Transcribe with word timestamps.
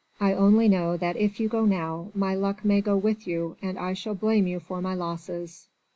"I 0.19 0.33
only 0.33 0.67
know 0.67 0.97
that 0.97 1.15
if 1.15 1.39
you 1.39 1.47
go 1.47 1.63
now, 1.63 2.09
my 2.15 2.33
luck 2.33 2.65
may 2.65 2.81
go 2.81 2.97
with 2.97 3.27
you 3.27 3.55
and 3.61 3.77
I 3.77 3.93
shall 3.93 4.15
blame 4.15 4.47
you 4.47 4.59
for 4.59 4.81
my 4.81 4.95
losses." 4.95 5.67